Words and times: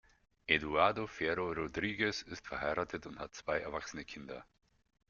Eduardo 0.47 1.05
Ferro 1.05 1.51
Rodrigues 1.53 2.23
ist 2.23 2.47
verheiratet 2.47 3.05
und 3.05 3.19
hat 3.19 3.35
zwei 3.35 3.59
erwachsene 3.59 4.03
Kinder. 4.03 4.43